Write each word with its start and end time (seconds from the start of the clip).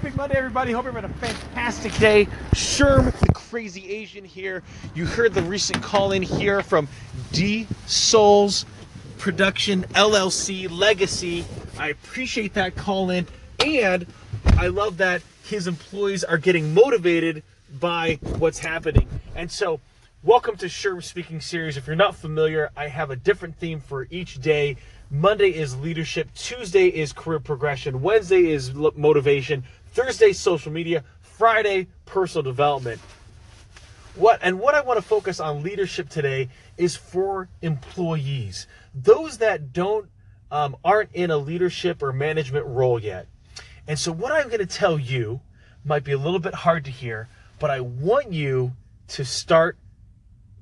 Happy 0.00 0.16
Monday, 0.16 0.38
everybody. 0.38 0.72
Hope 0.72 0.84
you're 0.84 0.94
having 0.94 1.10
a 1.10 1.14
fantastic 1.14 1.92
day. 1.96 2.24
Sherm, 2.54 3.12
the 3.20 3.34
crazy 3.34 3.90
Asian 3.90 4.24
here. 4.24 4.62
You 4.94 5.04
heard 5.04 5.34
the 5.34 5.42
recent 5.42 5.82
call 5.82 6.12
in 6.12 6.22
here 6.22 6.62
from 6.62 6.88
D 7.32 7.66
Souls 7.84 8.64
Production 9.18 9.82
LLC 9.92 10.70
Legacy. 10.70 11.44
I 11.78 11.88
appreciate 11.88 12.54
that 12.54 12.76
call 12.76 13.10
in. 13.10 13.26
And 13.62 14.06
I 14.56 14.68
love 14.68 14.96
that 14.96 15.20
his 15.44 15.66
employees 15.66 16.24
are 16.24 16.38
getting 16.38 16.72
motivated 16.72 17.42
by 17.78 18.18
what's 18.38 18.60
happening. 18.60 19.06
And 19.36 19.52
so, 19.52 19.80
welcome 20.22 20.56
to 20.56 20.66
Sherm 20.66 21.04
Speaking 21.04 21.42
Series. 21.42 21.76
If 21.76 21.86
you're 21.86 21.94
not 21.94 22.16
familiar, 22.16 22.70
I 22.74 22.88
have 22.88 23.10
a 23.10 23.16
different 23.16 23.58
theme 23.58 23.80
for 23.80 24.06
each 24.10 24.40
day. 24.40 24.78
Monday 25.12 25.48
is 25.48 25.76
leadership, 25.76 26.32
Tuesday 26.36 26.86
is 26.86 27.12
career 27.12 27.40
progression, 27.40 28.00
Wednesday 28.00 28.48
is 28.48 28.72
motivation, 28.72 29.64
Thursday 29.92 30.32
social 30.32 30.72
media, 30.72 31.04
Friday 31.20 31.88
personal 32.06 32.42
development. 32.42 33.00
What 34.14 34.40
and 34.42 34.60
what 34.60 34.74
I 34.74 34.80
want 34.80 34.98
to 34.98 35.02
focus 35.02 35.40
on 35.40 35.62
leadership 35.62 36.08
today 36.08 36.48
is 36.76 36.96
for 36.96 37.48
employees, 37.62 38.66
those 38.94 39.38
that 39.38 39.72
don't 39.72 40.08
um, 40.50 40.76
aren't 40.84 41.12
in 41.12 41.30
a 41.30 41.36
leadership 41.36 42.02
or 42.02 42.12
management 42.12 42.66
role 42.66 43.00
yet. 43.00 43.26
And 43.86 43.98
so, 43.98 44.12
what 44.12 44.32
I'm 44.32 44.48
going 44.48 44.60
to 44.60 44.66
tell 44.66 44.98
you 44.98 45.40
might 45.84 46.04
be 46.04 46.12
a 46.12 46.18
little 46.18 46.38
bit 46.40 46.54
hard 46.54 46.84
to 46.84 46.90
hear, 46.90 47.28
but 47.58 47.70
I 47.70 47.80
want 47.80 48.32
you 48.32 48.72
to 49.08 49.24
start 49.24 49.78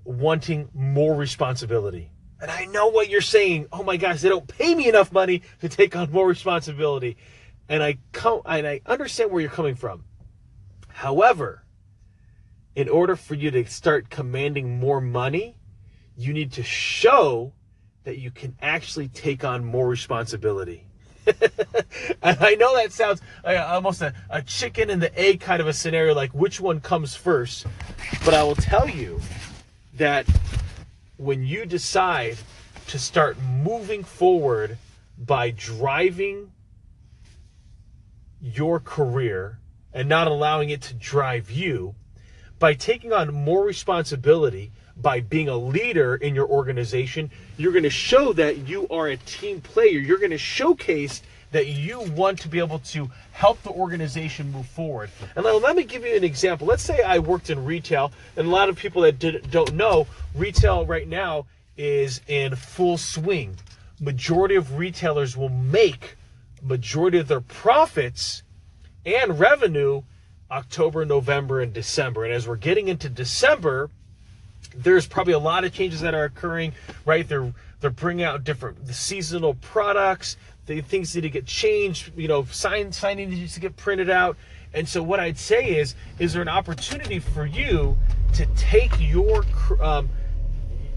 wanting 0.05 0.69
more 0.75 1.15
responsibility. 1.15 2.11
And 2.41 2.51
I 2.51 2.67
know 2.67 2.87
what 2.87 3.11
you're 3.11 3.21
saying. 3.21 3.67
Oh 3.73 3.83
my 3.83 3.97
gosh, 3.97 4.21
they 4.21 4.29
don't 4.29 4.47
pay 4.47 4.75
me 4.75 4.89
enough 4.89 5.11
money 5.11 5.43
to 5.61 5.69
take 5.69 5.97
on 5.97 6.13
more 6.13 6.27
responsibility. 6.27 7.17
And 7.69 7.83
I 7.83 7.99
come 8.13 8.41
and 8.47 8.67
I 8.67 8.81
understand 8.87 9.31
where 9.31 9.41
you're 9.41 9.51
coming 9.51 9.75
from. 9.75 10.05
However, 10.89 11.65
in 12.75 12.89
order 12.89 13.17
for 13.17 13.35
you 13.35 13.51
to 13.51 13.67
start 13.67 14.09
commanding 14.11 14.79
more 14.79 15.01
money, 15.01 15.57
you 16.17 16.33
need 16.33 16.53
to 16.53 16.63
show 16.63 17.53
that 18.05 18.19
you 18.19 18.31
can 18.31 18.57
actually 18.63 19.09
take 19.09 19.45
on 19.45 19.65
more 19.65 19.89
responsibility. 19.89 20.87
and 22.23 22.39
I 22.41 22.55
know 22.55 22.75
that 22.77 22.93
sounds 22.93 23.21
like 23.45 23.59
almost 23.59 24.01
a, 24.01 24.15
a 24.31 24.43
chicken 24.43 24.91
and 24.91 25.03
the 25.03 25.17
egg 25.19 25.41
kind 25.41 25.61
of 25.61 25.69
a 25.69 25.73
scenario, 25.73 26.15
like 26.15 26.33
which 26.33 26.61
one 26.61 26.81
comes 26.81 27.15
first. 27.15 27.67
But 28.25 28.35
I 28.35 28.43
will 28.43 28.55
tell 28.55 28.89
you 28.89 29.21
that 29.95 30.27
when 31.17 31.45
you 31.45 31.67
decide 31.67 32.39
to 32.87 32.99
start 32.99 33.37
moving 33.63 34.03
forward 34.05 34.79
by 35.19 35.51
driving 35.51 36.51
your 38.41 38.81
career 38.81 39.59
and 39.93 40.09
not 40.09 40.27
allowing 40.27 40.71
it 40.71 40.83
to 40.83 40.95
drive 40.95 41.51
you, 41.51 41.95
by 42.59 42.75
taking 42.75 43.13
on 43.13 43.33
more 43.33 43.65
responsibility, 43.65 44.73
by 44.97 45.21
being 45.21 45.49
a 45.49 45.57
leader 45.57 46.17
in 46.17 46.35
your 46.35 46.49
organization, 46.49 47.31
you're 47.57 47.73
going 47.73 47.85
to 47.85 47.91
show 47.91 48.33
that 48.33 48.69
you 48.69 48.89
are 48.89 49.07
a 49.07 49.17
team 49.17 49.61
player. 49.61 49.99
You're 49.99 50.19
going 50.19 50.33
to 50.33 50.39
showcase 50.39 51.23
that 51.53 51.69
you 51.69 52.01
want 52.01 52.41
to 52.41 52.49
be 52.49 52.59
able 52.59 52.81
to 52.81 53.11
help 53.33 53.63
the 53.63 53.71
organization 53.71 54.53
move 54.53 54.67
forward. 54.67 55.11
And 55.35 55.45
let 55.45 55.77
me 55.77 55.85
give 55.85 56.05
you 56.05 56.15
an 56.15 56.25
example. 56.25 56.67
Let's 56.67 56.83
say 56.83 57.01
I 57.01 57.21
worked 57.21 57.49
in 57.49 57.65
retail, 57.65 58.13
and 58.37 58.49
a 58.49 58.51
lot 58.51 58.69
of 58.69 58.77
people 58.77 59.03
that 59.03 59.19
did, 59.19 59.51
don't 59.51 59.75
know, 59.75 60.07
retail 60.35 60.85
right 60.85 61.09
now 61.09 61.47
is 61.77 62.21
in 62.27 62.57
full 62.57 62.99
swing. 62.99 63.57
Majority 64.01 64.57
of 64.57 64.77
retailers 64.79 65.37
will 65.37 65.49
make 65.49 66.17
majority 66.63 67.19
of 67.19 67.29
their 67.29 67.41
profits 67.41 68.43
and 69.05 69.39
revenue 69.39 70.03
October, 70.51 71.05
November, 71.05 71.61
and 71.61 71.73
December. 71.73 72.25
And 72.25 72.33
as 72.33 72.49
we're 72.49 72.57
getting 72.57 72.89
into 72.89 73.09
December, 73.09 73.91
there's 74.75 75.07
probably 75.07 75.35
a 75.35 75.39
lot 75.39 75.65
of 75.65 75.73
changes 75.73 76.01
that 76.01 76.15
are 76.15 76.25
occurring, 76.25 76.73
right? 77.05 77.27
They're 77.29 77.53
they're 77.81 77.91
bringing 77.91 78.25
out 78.25 78.45
different 78.45 78.89
seasonal 78.89 79.55
products. 79.55 80.37
The 80.67 80.81
things 80.81 81.15
need 81.15 81.23
to 81.23 81.31
get 81.31 81.47
changed. 81.47 82.13
You 82.17 82.29
know, 82.29 82.45
sign 82.45 82.93
signing 82.93 83.31
needs 83.31 83.55
to 83.55 83.61
get 83.61 83.77
printed 83.77 84.11
out. 84.11 84.37
And 84.75 84.89
so 84.89 85.03
what 85.03 85.21
I'd 85.21 85.39
say 85.39 85.77
is, 85.77 85.95
is 86.19 86.33
there 86.33 86.43
an 86.43 86.49
opportunity 86.49 87.19
for 87.19 87.47
you 87.47 87.97
to 88.35 88.47
take 88.57 88.93
your 88.99 89.45
um, 89.81 90.11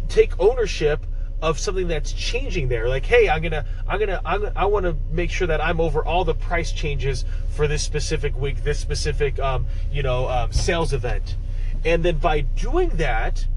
take 0.10 0.38
ownership 0.40 1.06
of 1.42 1.60
something 1.60 1.88
that's 1.88 2.14
changing 2.14 2.68
there 2.68 2.88
like 2.88 3.06
hey 3.06 3.30
i'm 3.30 3.42
gonna 3.42 3.66
i'm 3.88 4.00
gonna 4.00 4.22
I'm, 4.24 4.50
i 4.56 4.66
want 4.66 4.86
to 4.86 4.96
make 5.12 5.32
sure 5.32 5.48
that 5.48 5.64
i'm 5.64 5.82
over 5.82 6.04
all 6.06 6.24
the 6.24 6.36
price 6.36 6.72
changes 6.72 7.26
for 7.56 7.68
this 7.68 7.84
specific 7.84 8.36
week 8.38 8.64
this 8.64 8.80
specific 8.80 9.40
um, 9.40 9.66
you 9.92 10.04
know 10.04 10.28
um, 10.28 10.52
sales 10.52 10.94
event 10.94 11.36
and 11.84 12.04
then 12.04 12.18
by 12.18 12.42
doing 12.42 12.90
that 12.92 13.48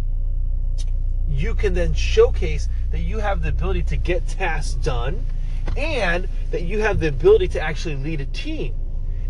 you 1.29 1.55
can 1.55 1.75
then 1.75 1.95
showcase 1.95 2.69
that 2.91 3.01
you 3.01 3.19
have 3.19 3.43
the 3.43 3.49
ability 3.49 3.83
to 3.83 3.97
get 3.97 4.27
tasks 4.29 4.75
done 4.75 5.27
and 5.77 6.29
that 6.51 6.63
you 6.63 6.81
have 6.81 7.01
the 7.01 7.09
ability 7.09 7.49
to 7.49 7.61
actually 7.61 7.97
lead 7.97 8.21
a 8.21 8.27
team 8.27 8.75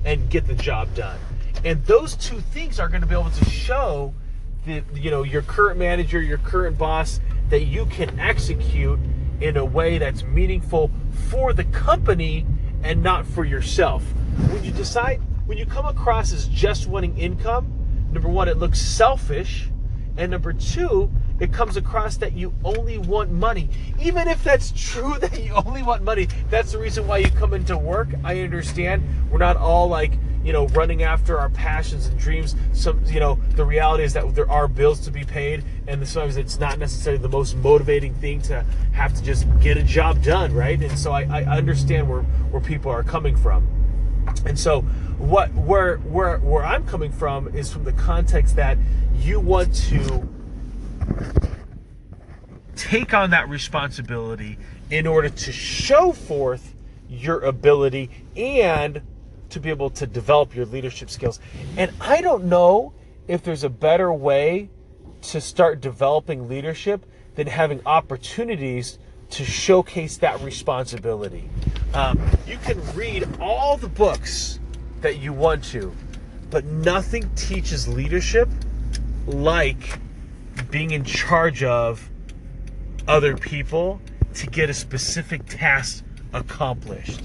and 0.05 0.29
get 0.29 0.47
the 0.47 0.55
job 0.55 0.95
done. 0.95 1.19
And 1.65 1.85
those 1.87 2.15
two 2.17 2.41
things 2.41 2.79
are 2.79 2.89
going 2.89 3.01
to 3.01 3.07
be 3.07 3.15
able 3.15 3.31
to 3.31 3.45
show 3.47 4.15
the 4.65 4.83
you 4.95 5.11
know 5.11 5.23
your 5.23 5.43
current 5.43 5.79
manager, 5.79 6.21
your 6.21 6.39
current 6.39 6.79
boss 6.79 7.21
that 7.49 7.65
you 7.65 7.87
can 7.87 8.19
execute 8.19 8.99
in 9.41 9.57
a 9.57 9.65
way 9.65 9.99
that's 9.99 10.23
meaningful 10.25 10.91
for 11.29 11.53
the 11.53 11.65
company 11.65 12.47
and 12.83 13.03
not 13.03 13.27
for 13.27 13.45
yourself. 13.45 14.03
When 14.51 14.65
you 14.65 14.73
decide 14.73 15.21
when 15.47 15.59
you 15.59 15.67
come 15.67 15.87
across 15.87 16.33
as 16.33 16.49
just 16.49 16.87
wanting 16.87 17.17
income, 17.19 17.71
number 18.13 18.29
1 18.29 18.49
it 18.49 18.57
looks 18.57 18.81
selfish 18.81 19.69
and 20.17 20.31
number 20.31 20.53
2 20.53 21.11
it 21.41 21.53
comes 21.53 21.77
across 21.77 22.17
that 22.19 22.33
you 22.33 22.55
only 22.65 22.99
want 22.99 23.31
money. 23.31 23.69
Even 24.01 24.29
if 24.29 24.43
that's 24.45 24.73
true 24.77 25.15
that 25.21 25.43
you 25.43 25.53
only 25.53 25.83
want 25.83 26.03
money, 26.03 26.29
that's 26.49 26.73
the 26.73 26.79
reason 26.79 27.07
why 27.07 27.19
you 27.19 27.31
come 27.33 27.55
into 27.55 27.77
work. 27.77 28.09
I 28.23 28.41
understand. 28.41 29.03
We're 29.31 29.39
not 29.39 29.57
all 29.57 29.89
like, 29.89 30.13
you 30.45 30.53
know, 30.53 30.67
running 30.69 31.03
after 31.03 31.39
our 31.39 31.49
passions 31.49 32.07
and 32.07 32.19
dreams. 32.19 32.55
Some, 32.73 33.03
you 33.07 33.19
know, 33.19 33.39
the 33.57 33.65
reality 33.65 34.05
is 34.05 34.13
that 34.13 34.35
there 34.35 34.51
are 34.51 34.69
bills 34.69 35.01
to 35.01 35.11
be 35.11 35.25
paid, 35.25 35.65
and 35.87 36.07
sometimes 36.07 36.37
it's 36.37 36.61
not 36.61 36.79
necessarily 36.79 37.21
the 37.21 37.29
most 37.29 37.57
motivating 37.57 38.15
thing 38.15 38.43
to 38.43 38.65
have 38.93 39.15
to 39.15 39.23
just 39.23 39.47
get 39.61 39.77
a 39.77 39.83
job 39.83 40.23
done, 40.23 40.53
right? 40.55 40.81
And 40.81 40.99
so 40.99 41.13
I, 41.13 41.23
I 41.23 41.57
understand 41.57 42.09
where 42.09 42.23
where 42.23 42.61
people 42.61 42.91
are 42.91 43.03
coming 43.03 43.37
from. 43.37 43.67
And 44.47 44.59
so 44.59 44.83
what 45.19 45.53
where 45.55 45.97
where 45.99 46.39
where 46.39 46.65
I'm 46.65 46.87
coming 46.87 47.13
from 47.13 47.49
is 47.49 47.73
from 47.73 47.85
the 47.85 47.93
context 47.93 48.57
that 48.57 48.79
you 49.17 49.41
want 49.41 49.75
to 49.75 50.29
take 52.77 53.15
on 53.15 53.31
that 53.31 53.49
responsibility 53.49 54.59
in 54.91 55.07
order 55.07 55.29
to 55.29 55.53
show 55.53 56.13
forth 56.13 56.75
your 57.09 57.41
ability 57.41 58.11
and 58.37 59.01
to 59.55 59.61
be 59.61 59.71
able 59.71 59.91
to 59.91 60.07
develop 60.07 60.55
your 60.55 60.67
leadership 60.67 61.09
skills. 61.09 61.41
And 61.77 61.91
I 62.01 62.21
don't 62.21 62.45
know 62.45 62.93
if 63.27 63.43
there's 63.43 63.65
a 63.65 63.71
better 63.71 64.13
way 64.13 64.69
to 65.23 65.41
start 65.41 65.81
developing 65.81 66.49
leadership 66.49 67.07
than 67.37 67.47
having 67.47 67.81
opportunities 67.87 68.99
to 69.31 69.45
showcase 69.45 70.19
that 70.19 70.41
responsibility. 70.43 71.49
Um, 71.95 72.21
you 72.47 72.59
can 72.59 72.81
read 72.95 73.27
all 73.41 73.77
the 73.77 73.89
books 73.89 74.61
that 75.01 75.19
you 75.19 75.33
want 75.33 75.65
to, 75.65 75.95
but 76.51 76.65
nothing 76.65 77.31
teaches 77.35 77.89
leadership 77.89 78.49
like 79.27 79.99
being 80.71 80.91
in 80.91 81.05
charge 81.05 81.63
of 81.63 82.11
other 83.07 83.37
people 83.37 84.01
to 84.35 84.47
get 84.47 84.69
a 84.69 84.75
specific 84.75 85.47
task 85.47 86.05
accomplished. 86.33 87.23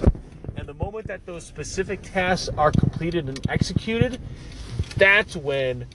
Moment 1.00 1.08
that 1.08 1.26
those 1.26 1.46
specific 1.46 2.02
tasks 2.02 2.50
are 2.58 2.74
completed 2.74 3.30
and 3.30 3.40
executed, 3.50 4.20
that's 4.98 5.34
when 5.34 5.88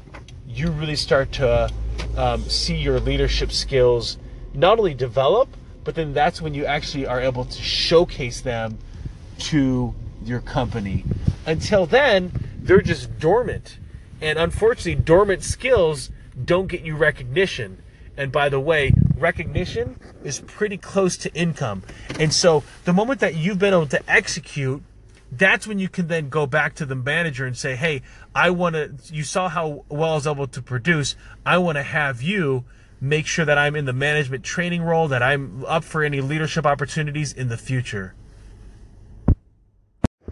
you 0.48 0.70
really 0.70 0.96
start 0.96 1.30
to 1.32 1.70
um, 2.16 2.42
see 2.44 2.76
your 2.76 2.98
leadership 2.98 3.52
skills 3.52 4.16
not 4.54 4.78
only 4.78 4.94
develop, 4.94 5.50
but 5.84 5.94
then 5.94 6.14
that's 6.14 6.40
when 6.40 6.54
you 6.54 6.64
actually 6.64 7.06
are 7.06 7.20
able 7.20 7.44
to 7.44 7.62
showcase 7.62 8.40
them 8.40 8.78
to 9.40 9.94
your 10.24 10.40
company. 10.40 11.04
Until 11.44 11.84
then, 11.84 12.32
they're 12.62 12.80
just 12.80 13.18
dormant. 13.18 13.76
And 14.22 14.38
unfortunately, 14.38 14.94
dormant 14.94 15.44
skills 15.44 16.08
don't 16.42 16.66
get 16.66 16.80
you 16.80 16.96
recognition. 16.96 17.82
And 18.16 18.32
by 18.32 18.48
the 18.48 18.58
way, 18.58 18.94
recognition 19.18 20.00
is 20.22 20.40
pretty 20.40 20.78
close 20.78 21.18
to 21.18 21.34
income. 21.34 21.82
And 22.18 22.32
so 22.32 22.64
the 22.86 22.94
moment 22.94 23.20
that 23.20 23.34
you've 23.34 23.58
been 23.58 23.74
able 23.74 23.86
to 23.88 24.10
execute, 24.10 24.82
that's 25.38 25.66
when 25.66 25.78
you 25.78 25.88
can 25.88 26.08
then 26.08 26.28
go 26.28 26.46
back 26.46 26.74
to 26.76 26.86
the 26.86 26.94
manager 26.94 27.46
and 27.46 27.56
say, 27.56 27.76
hey, 27.76 28.02
I 28.34 28.50
want 28.50 28.74
to, 28.74 28.94
you 29.12 29.22
saw 29.22 29.48
how 29.48 29.84
well 29.88 30.12
I 30.12 30.14
was 30.14 30.26
able 30.26 30.46
to 30.48 30.62
produce. 30.62 31.16
I 31.44 31.58
want 31.58 31.76
to 31.76 31.82
have 31.82 32.22
you 32.22 32.64
make 33.00 33.26
sure 33.26 33.44
that 33.44 33.58
I'm 33.58 33.76
in 33.76 33.84
the 33.84 33.92
management 33.92 34.44
training 34.44 34.82
role, 34.82 35.08
that 35.08 35.22
I'm 35.22 35.64
up 35.66 35.84
for 35.84 36.02
any 36.02 36.20
leadership 36.20 36.64
opportunities 36.66 37.32
in 37.32 37.48
the 37.48 37.56
future. 37.56 38.14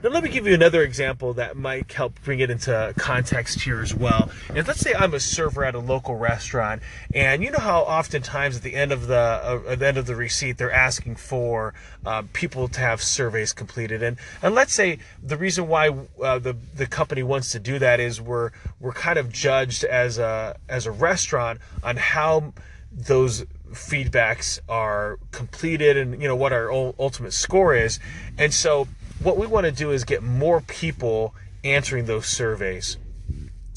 Now, 0.03 0.11
let 0.11 0.25
me 0.25 0.31
give 0.31 0.49
you 0.49 0.55
another 0.55 0.83
example 0.83 1.35
that 1.35 1.57
might 1.57 1.93
help 1.93 2.21
bring 2.25 2.41
it 2.41 2.51
into 2.51 2.93
context 2.99 3.61
here 3.61 3.81
as 3.81 3.95
well. 3.95 4.33
And 4.53 4.67
let's 4.67 4.81
say 4.81 4.95
I'm 4.95 5.15
a 5.15 5.21
server 5.21 5.65
at 5.65 5.77
a 5.77 5.79
local 5.79 6.17
restaurant, 6.17 6.83
and 7.15 7.41
you 7.41 7.53
know 7.53 7.61
how 7.61 7.83
oftentimes 7.83 8.57
at 8.57 8.63
the 8.65 8.75
end 8.75 8.91
of 8.91 9.07
the 9.07 9.17
uh, 9.17 9.63
at 9.69 9.79
the 9.79 9.87
end 9.87 9.99
of 9.99 10.07
the 10.07 10.17
receipt 10.17 10.59
they're 10.59 10.73
asking 10.73 11.15
for 11.17 11.73
uh, 12.05 12.25
people 12.33 12.67
to 12.67 12.81
have 12.81 13.01
surveys 13.01 13.53
completed, 13.53 14.03
and 14.03 14.17
and 14.43 14.57
let's 14.57 14.73
say 14.73 14.99
the 15.23 15.37
reason 15.37 15.69
why 15.69 15.91
uh, 16.21 16.37
the 16.41 16.57
the 16.75 16.89
company 16.89 17.23
wants 17.23 17.53
to 17.53 17.61
do 17.61 17.79
that 17.79 18.01
is 18.01 18.21
we're 18.21 18.51
we're 18.81 18.93
kind 18.93 19.21
of 19.21 19.31
judged 19.31 19.85
as 19.85 20.19
a 20.19 20.57
as 20.69 20.85
a 20.85 20.91
restaurant 20.91 21.61
on 21.85 21.97
how 21.97 22.53
those 22.91 23.45
feedbacks 23.71 24.59
are 24.69 25.19
completed 25.31 25.97
and 25.97 26.21
you 26.21 26.29
know 26.29 26.37
what 26.37 26.53
our 26.53 26.71
ultimate 26.73 27.33
score 27.33 27.75
is 27.75 27.99
and 28.37 28.53
so 28.53 28.87
what 29.23 29.37
we 29.37 29.47
want 29.47 29.67
to 29.67 29.73
do 29.73 29.91
is 29.91 30.05
get 30.05 30.23
more 30.23 30.61
people 30.61 31.35
answering 31.65 32.07
those 32.07 32.27
surveys. 32.27 32.97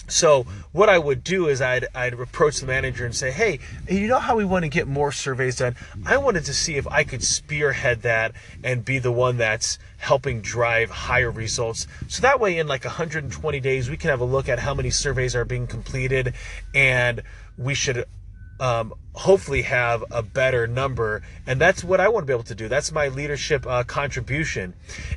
So 0.08 0.44
what 0.72 0.88
I 0.88 1.00
would 1.00 1.24
do 1.24 1.48
is 1.48 1.62
I'd 1.62 1.88
I'd 1.96 2.14
approach 2.14 2.60
the 2.60 2.68
manager 2.68 3.06
and 3.06 3.16
say, 3.16 3.32
"Hey, 3.32 3.60
you 3.90 4.08
know 4.08 4.20
how 4.20 4.36
we 4.36 4.46
want 4.46 4.64
to 4.64 4.70
get 4.70 4.88
more 4.88 5.12
surveys 5.12 5.56
done? 5.56 5.76
I 6.06 6.18
wanted 6.18 6.46
to 6.46 6.54
see 6.54 6.76
if 6.76 6.88
I 6.88 7.04
could 7.04 7.24
spearhead 7.24 8.04
that 8.04 8.34
and 8.64 8.86
be 8.86 9.00
the 9.00 9.12
one 9.12 9.38
that's 9.38 9.80
helping 9.98 10.42
drive 10.42 10.92
higher 10.92 11.32
results. 11.32 11.88
So 12.08 12.22
that 12.22 12.40
way 12.40 12.60
in 12.60 12.68
like 12.68 12.86
120 12.86 13.60
days 13.60 13.90
we 13.90 13.98
can 13.98 14.12
have 14.12 14.22
a 14.22 14.26
look 14.26 14.48
at 14.48 14.60
how 14.60 14.76
many 14.76 14.92
surveys 14.92 15.36
are 15.36 15.46
being 15.46 15.66
completed 15.66 16.36
and 16.76 17.24
we 17.58 17.74
should 17.74 18.06
um, 18.60 18.94
hopefully 19.14 19.64
have 19.64 20.04
a 20.12 20.22
better 20.22 20.68
number. 20.68 21.22
And 21.48 21.60
that's 21.60 21.84
what 21.84 22.00
I 22.00 22.08
want 22.10 22.24
to 22.24 22.28
be 22.28 22.34
able 22.34 22.44
to 22.44 22.56
do. 22.56 22.68
That's 22.68 22.92
my 22.92 23.08
leadership 23.08 23.66
uh, 23.66 23.84
contribution. 23.84 24.74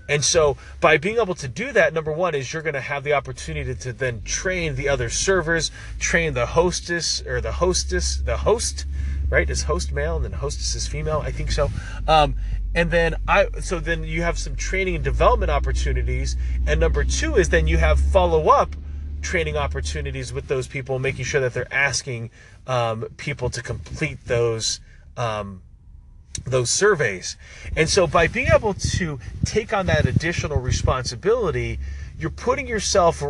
And 0.08 0.24
so 0.24 0.56
by 0.80 0.96
being 0.96 1.18
able 1.18 1.34
to 1.36 1.48
do 1.48 1.72
that, 1.72 1.92
number 1.92 2.12
one 2.12 2.34
is 2.34 2.52
you're 2.52 2.62
going 2.62 2.74
to 2.74 2.80
have 2.80 3.04
the 3.04 3.12
opportunity 3.12 3.74
to, 3.74 3.92
then 3.92 4.22
train 4.22 4.74
the 4.74 4.88
other 4.88 5.10
servers, 5.10 5.70
train 5.98 6.34
the 6.34 6.46
hostess 6.46 7.24
or 7.26 7.40
the 7.40 7.52
hostess, 7.52 8.16
the 8.16 8.38
host, 8.38 8.86
right? 9.28 9.48
Is 9.48 9.62
host 9.62 9.92
male 9.92 10.16
and 10.16 10.24
then 10.24 10.32
hostess 10.32 10.74
is 10.74 10.86
female? 10.86 11.22
I 11.24 11.32
think 11.32 11.50
so. 11.50 11.70
Um, 12.06 12.36
and 12.74 12.90
then 12.90 13.16
I, 13.26 13.48
so 13.60 13.80
then 13.80 14.04
you 14.04 14.22
have 14.22 14.38
some 14.38 14.54
training 14.54 14.94
and 14.94 15.04
development 15.04 15.50
opportunities. 15.50 16.36
And 16.66 16.78
number 16.80 17.04
two 17.04 17.36
is 17.36 17.48
then 17.48 17.66
you 17.66 17.78
have 17.78 17.98
follow 17.98 18.48
up 18.48 18.76
training 19.22 19.56
opportunities 19.56 20.32
with 20.32 20.48
those 20.48 20.66
people, 20.66 20.98
making 20.98 21.24
sure 21.24 21.40
that 21.40 21.54
they're 21.54 21.72
asking 21.72 22.30
um, 22.66 23.02
people 23.16 23.50
to 23.50 23.62
complete 23.62 24.24
those 24.26 24.80
um, 25.16 25.62
those 26.44 26.70
surveys. 26.70 27.36
And 27.76 27.88
so 27.88 28.06
by 28.06 28.28
being 28.28 28.48
able 28.54 28.74
to 28.74 29.18
take 29.44 29.72
on 29.72 29.86
that 29.86 30.06
additional 30.06 30.58
responsibility, 30.58 31.80
you're 32.18 32.30
putting 32.30 32.68
yourself 32.68 33.22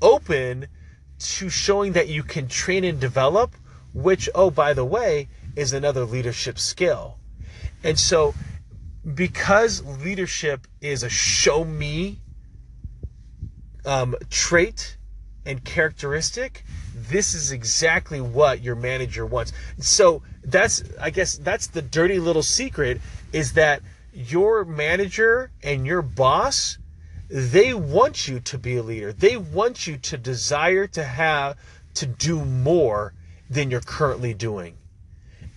open 0.00 0.66
to 1.18 1.48
showing 1.48 1.92
that 1.92 2.08
you 2.08 2.22
can 2.22 2.48
train 2.48 2.84
and 2.84 2.98
develop, 2.98 3.54
which, 3.92 4.30
oh, 4.34 4.50
by 4.50 4.72
the 4.72 4.84
way, 4.84 5.28
is 5.56 5.72
another 5.72 6.04
leadership 6.04 6.58
skill. 6.58 7.18
And 7.82 7.98
so 7.98 8.34
because 9.14 9.84
leadership 9.84 10.66
is 10.80 11.02
a 11.02 11.08
show 11.08 11.64
me 11.64 12.20
um, 13.84 14.14
trait 14.30 14.97
and 15.48 15.64
characteristic, 15.64 16.62
this 16.94 17.32
is 17.32 17.52
exactly 17.52 18.20
what 18.20 18.60
your 18.62 18.74
manager 18.74 19.24
wants. 19.24 19.52
So 19.78 20.22
that's, 20.44 20.84
I 21.00 21.08
guess, 21.08 21.38
that's 21.38 21.68
the 21.68 21.80
dirty 21.80 22.18
little 22.18 22.42
secret 22.42 23.00
is 23.32 23.54
that 23.54 23.80
your 24.12 24.66
manager 24.66 25.50
and 25.62 25.86
your 25.86 26.02
boss, 26.02 26.76
they 27.30 27.72
want 27.72 28.28
you 28.28 28.40
to 28.40 28.58
be 28.58 28.76
a 28.76 28.82
leader. 28.82 29.10
They 29.12 29.38
want 29.38 29.86
you 29.86 29.96
to 29.96 30.18
desire 30.18 30.86
to 30.88 31.02
have 31.02 31.56
to 31.94 32.04
do 32.04 32.44
more 32.44 33.14
than 33.48 33.70
you're 33.70 33.80
currently 33.80 34.34
doing. 34.34 34.76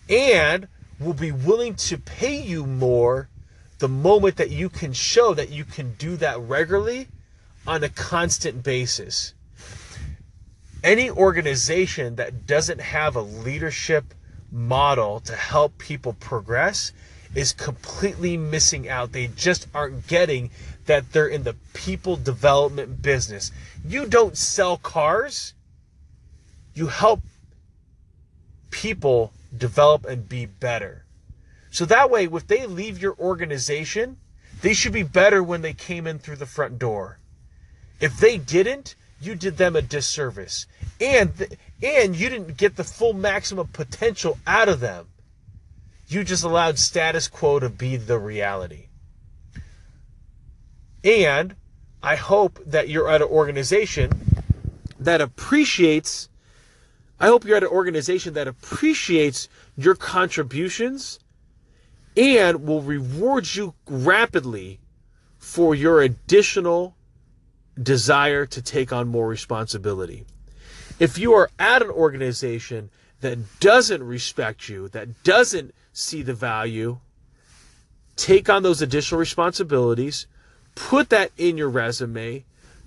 And 0.08 0.70
will 1.02 1.14
be 1.14 1.34
willing 1.34 1.76
to 1.76 1.98
pay 1.98 2.42
you 2.42 2.66
more 2.66 3.28
the 3.80 3.90
moment 3.90 4.38
that 4.38 4.52
you 4.52 4.70
can 4.70 4.94
show 4.94 5.34
that 5.34 5.50
you 5.50 5.66
can 5.66 5.96
do 5.96 6.16
that 6.16 6.40
regularly 6.40 7.10
on 7.68 7.84
a 7.84 7.90
constant 7.90 8.64
basis 8.64 9.34
any 10.84 11.10
organization 11.10 12.16
that 12.16 12.48
doesn't 12.48 12.82
have 12.82 13.16
a 13.16 13.22
leadership 13.22 14.14
model 14.52 15.20
to 15.22 15.36
help 15.36 15.78
people 15.78 16.14
progress 16.14 16.92
is 17.36 17.54
completely 17.54 18.36
missing 18.36 18.90
out. 18.90 19.12
They 19.12 19.28
just 19.28 19.68
aren't 19.74 20.08
getting 20.08 20.50
that 20.86 21.12
they're 21.14 21.28
in 21.28 21.44
the 21.44 21.56
people 21.74 22.16
development 22.18 23.02
business. 23.02 23.52
You 23.86 24.06
don't 24.06 24.38
sell 24.38 24.78
cars, 24.78 25.54
you 26.74 26.88
help 26.88 27.22
people 28.72 29.32
develop 29.56 30.06
and 30.06 30.28
be 30.28 30.46
better. 30.46 31.06
So 31.70 31.86
that 31.86 32.10
way, 32.10 32.26
if 32.26 32.48
they 32.48 32.66
leave 32.66 33.02
your 33.02 33.16
organization, 33.18 34.18
they 34.62 34.74
should 34.74 34.94
be 34.94 35.04
better 35.04 35.42
when 35.42 35.62
they 35.62 35.74
came 35.74 36.06
in 36.06 36.20
through 36.20 36.36
the 36.38 36.46
front 36.46 36.80
door. 36.80 37.20
If 38.00 38.18
they 38.18 38.38
didn't, 38.38 38.96
you 39.22 39.36
did 39.36 39.58
them 39.58 39.76
a 39.76 39.82
disservice. 39.82 40.66
And 41.00 41.58
and 41.82 42.16
you 42.16 42.30
didn't 42.30 42.58
get 42.58 42.76
the 42.76 42.84
full 42.84 43.14
maximum 43.14 43.68
potential 43.68 44.38
out 44.46 44.70
of 44.70 44.80
them. 44.80 45.08
You 46.08 46.24
just 46.24 46.44
allowed 46.44 46.78
status 46.78 47.28
quo 47.28 47.60
to 47.60 47.70
be 47.70 47.96
the 47.96 48.20
reality. 48.20 48.88
And 51.04 51.56
i 52.04 52.16
hope 52.16 52.60
that 52.66 52.90
you're 52.90 53.10
at 53.10 53.22
an 53.22 53.28
organization 53.28 54.12
that 55.00 55.22
appreciates 55.22 56.30
i 57.20 57.28
hope 57.28 57.46
you're 57.46 57.58
at 57.58 57.64
an 57.64 57.70
organization 57.70 58.34
that 58.34 58.48
appreciates 58.48 59.48
your 59.78 59.96
contributions 59.96 61.20
and 62.18 62.66
will 62.66 62.82
reward 62.82 63.56
you 63.56 63.74
rapidly 63.88 64.80
for 65.38 65.74
your 65.76 66.02
additional 66.02 66.96
desire 67.82 68.46
to 68.46 68.62
take 68.62 68.92
on 68.92 69.08
more 69.08 69.28
responsibility. 69.28 70.26
If 71.00 71.18
you 71.18 71.34
are 71.34 71.50
at 71.58 71.82
an 71.82 71.90
organization 71.90 72.90
that 73.22 73.60
doesn't 73.60 74.04
respect 74.04 74.70
you, 74.70 74.88
that 74.90 75.24
doesn't 75.24 75.74
see 75.94 76.22
the 76.22 76.34
value, 76.34 77.00
take 78.16 78.50
on 78.50 78.64
those 78.64 78.82
additional 78.82 79.20
responsibilities, 79.20 80.28
put 80.76 81.10
that 81.10 81.32
in 81.38 81.58
your 81.58 81.70
resume, 81.70 82.44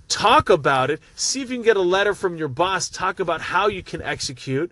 talk 0.07 0.49
about 0.49 0.89
it, 0.89 1.01
see 1.15 1.41
if 1.41 1.49
you 1.49 1.57
can 1.57 1.65
get 1.65 1.77
a 1.77 1.81
letter 1.81 2.13
from 2.13 2.37
your 2.37 2.47
boss, 2.47 2.89
talk 2.89 3.19
about 3.19 3.41
how 3.41 3.67
you 3.67 3.83
can 3.83 4.01
execute, 4.01 4.71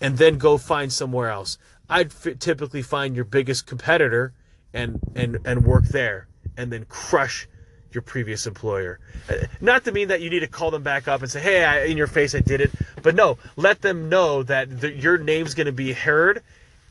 and 0.00 0.18
then 0.18 0.38
go 0.38 0.58
find 0.58 0.92
somewhere 0.92 1.30
else. 1.30 1.58
I'd 1.88 2.12
f- 2.12 2.38
typically 2.38 2.82
find 2.82 3.14
your 3.14 3.24
biggest 3.24 3.66
competitor 3.66 4.32
and 4.72 5.00
and 5.14 5.38
and 5.44 5.64
work 5.64 5.84
there 5.84 6.26
and 6.56 6.72
then 6.72 6.86
crush 6.88 7.46
your 7.94 8.02
previous 8.02 8.46
employer. 8.46 8.98
Uh, 9.28 9.46
not 9.60 9.84
to 9.84 9.92
mean 9.92 10.08
that 10.08 10.20
you 10.20 10.30
need 10.30 10.40
to 10.40 10.46
call 10.46 10.70
them 10.70 10.82
back 10.82 11.08
up 11.08 11.22
and 11.22 11.30
say, 11.30 11.40
"Hey, 11.40 11.64
I, 11.64 11.84
in 11.84 11.96
your 11.96 12.06
face, 12.06 12.34
I 12.34 12.40
did 12.40 12.60
it," 12.60 12.70
but 13.02 13.14
no, 13.14 13.38
let 13.56 13.82
them 13.82 14.08
know 14.08 14.42
that 14.42 14.80
the, 14.80 14.92
your 14.92 15.18
name's 15.18 15.54
going 15.54 15.66
to 15.66 15.72
be 15.72 15.92
heard, 15.92 16.42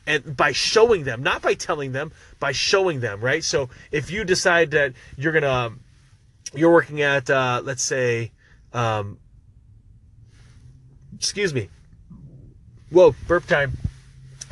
and 0.06 0.36
by 0.36 0.52
showing 0.52 1.04
them, 1.04 1.22
not 1.22 1.42
by 1.42 1.54
telling 1.54 1.92
them, 1.92 2.12
by 2.38 2.52
showing 2.52 3.00
them, 3.00 3.20
right? 3.20 3.44
So 3.44 3.68
if 3.90 4.10
you 4.10 4.24
decide 4.24 4.72
that 4.72 4.94
you're 5.16 5.32
gonna, 5.32 5.50
um, 5.50 5.80
you're 6.54 6.72
working 6.72 7.02
at, 7.02 7.28
uh, 7.30 7.62
let's 7.64 7.82
say, 7.82 8.32
um, 8.72 9.18
excuse 11.14 11.54
me, 11.54 11.68
whoa, 12.90 13.14
burp 13.26 13.46
time. 13.46 13.76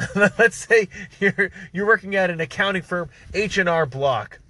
let's 0.16 0.56
say 0.56 0.88
you're 1.20 1.50
you're 1.72 1.86
working 1.86 2.16
at 2.16 2.30
an 2.30 2.40
accounting 2.40 2.82
firm, 2.82 3.10
H 3.34 3.58
and 3.58 3.68
R 3.68 3.86
Block, 3.86 4.40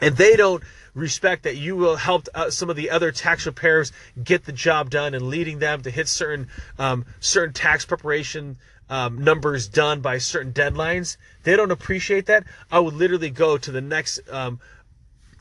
and 0.00 0.16
they 0.16 0.36
don't 0.36 0.62
respect 0.96 1.42
that 1.44 1.56
you 1.56 1.76
will 1.76 1.96
help 1.96 2.26
uh, 2.34 2.50
some 2.50 2.70
of 2.70 2.74
the 2.74 2.90
other 2.90 3.12
tax 3.12 3.44
preparers 3.44 3.92
get 4.24 4.46
the 4.46 4.52
job 4.52 4.90
done 4.90 5.14
and 5.14 5.28
leading 5.28 5.58
them 5.58 5.82
to 5.82 5.90
hit 5.90 6.08
certain 6.08 6.48
um, 6.78 7.04
certain 7.20 7.52
tax 7.52 7.84
preparation 7.84 8.56
um, 8.88 9.22
numbers 9.22 9.68
done 9.68 10.00
by 10.00 10.18
certain 10.18 10.52
deadlines. 10.52 11.18
They 11.42 11.54
don't 11.54 11.70
appreciate 11.70 12.26
that. 12.26 12.44
I 12.72 12.80
would 12.80 12.94
literally 12.94 13.30
go 13.30 13.58
to 13.58 13.70
the 13.70 13.80
next 13.80 14.20
um, 14.30 14.58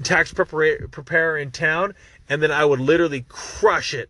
tax 0.04 0.34
preparer 0.34 1.38
in 1.38 1.52
town, 1.52 1.96
and 2.28 2.42
then 2.42 2.52
I 2.52 2.66
would 2.66 2.82
literally 2.82 3.26
crush 3.30 3.94
it. 3.94 4.10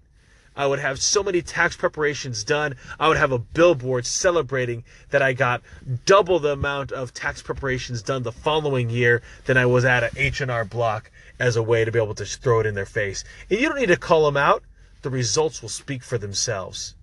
I 0.56 0.68
would 0.68 0.80
have 0.80 1.02
so 1.02 1.22
many 1.22 1.42
tax 1.42 1.76
preparations 1.76 2.44
done. 2.44 2.76
I 3.00 3.08
would 3.08 3.18
have 3.18 3.32
a 3.32 3.40
billboard 3.40 4.06
celebrating 4.06 4.84
that 5.10 5.22
I 5.22 5.34
got 5.34 5.62
double 6.06 6.40
the 6.40 6.54
amount 6.54 6.92
of 6.92 7.14
tax 7.14 7.42
preparations 7.42 8.02
done 8.02 8.24
the 8.24 8.32
following 8.32 8.90
year 8.90 9.22
than 9.46 9.58
I 9.58 9.66
was 9.66 9.86
at 9.86 10.04
an 10.04 10.12
H&R 10.16 10.66
block 10.66 11.12
as 11.40 11.56
a 11.56 11.64
way 11.64 11.84
to 11.84 11.92
be 11.92 12.00
able 12.00 12.16
to 12.16 12.26
throw 12.26 12.62
it 12.62 12.66
in 12.66 12.76
their 12.76 12.86
face. 12.86 13.24
And 13.50 13.60
you 13.60 13.68
don't 13.68 13.80
need 13.80 13.88
to 13.88 13.98
call 13.98 14.26
them 14.26 14.38
out. 14.38 14.64
The 15.02 15.10
results 15.10 15.62
will 15.62 15.70
speak 15.70 16.04
for 16.04 16.18
themselves. 16.18 16.96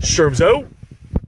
Sherms 0.00 0.40
out. 0.40 0.68